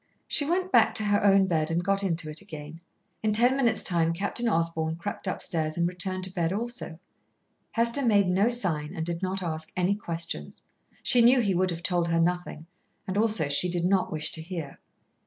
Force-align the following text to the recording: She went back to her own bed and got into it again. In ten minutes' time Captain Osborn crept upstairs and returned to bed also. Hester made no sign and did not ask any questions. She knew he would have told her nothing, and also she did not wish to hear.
She 0.27 0.45
went 0.45 0.71
back 0.71 0.95
to 0.95 1.03
her 1.03 1.23
own 1.23 1.45
bed 1.45 1.69
and 1.69 1.83
got 1.83 2.01
into 2.01 2.27
it 2.31 2.41
again. 2.41 2.81
In 3.21 3.33
ten 3.33 3.55
minutes' 3.55 3.83
time 3.83 4.13
Captain 4.13 4.47
Osborn 4.49 4.95
crept 4.95 5.27
upstairs 5.27 5.77
and 5.77 5.87
returned 5.87 6.23
to 6.23 6.33
bed 6.33 6.51
also. 6.51 6.97
Hester 7.73 8.03
made 8.03 8.27
no 8.27 8.49
sign 8.49 8.95
and 8.95 9.05
did 9.05 9.21
not 9.21 9.43
ask 9.43 9.71
any 9.77 9.93
questions. 9.93 10.63
She 11.03 11.21
knew 11.21 11.39
he 11.39 11.53
would 11.53 11.69
have 11.69 11.83
told 11.83 12.07
her 12.07 12.19
nothing, 12.19 12.65
and 13.05 13.15
also 13.15 13.47
she 13.47 13.69
did 13.69 13.85
not 13.85 14.11
wish 14.11 14.31
to 14.31 14.41
hear. 14.41 14.79